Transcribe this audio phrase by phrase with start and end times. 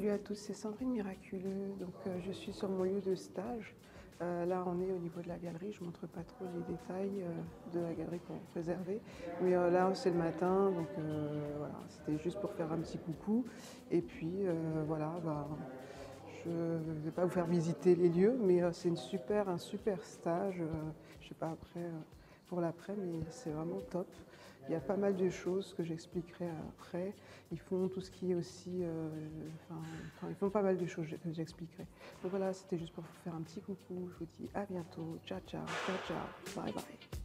[0.00, 1.74] Salut à tous, c'est Sandrine Miraculeux.
[1.78, 3.74] Donc, euh, je suis sur mon lieu de stage.
[4.22, 5.72] Euh, là, on est au niveau de la galerie.
[5.72, 9.02] Je ne montre pas trop les détails euh, de la galerie qu'on préservée.
[9.42, 10.88] Mais là, c'est le matin, donc
[11.58, 13.44] voilà, c'était juste pour faire un petit coucou.
[13.90, 14.46] Et puis,
[14.86, 15.46] voilà, bah,
[16.46, 20.56] je ne vais pas vous faire visiter les lieux, mais c'est super, un super stage.
[20.56, 21.84] je ne sais pas après
[22.48, 24.08] pour l'après, mais c'est vraiment top.
[24.66, 27.12] Il y a pas mal de choses que j'expliquerai après.
[27.52, 28.82] Ils font tout ce qui est aussi...
[30.40, 31.86] font pas mal de choses que j'expliquerai.
[32.22, 34.08] Donc voilà, c'était juste pour vous faire un petit coucou.
[34.08, 35.18] Je vous dis à bientôt.
[35.26, 36.62] Ciao, ciao, ciao, ciao.
[36.64, 37.19] Bye, bye.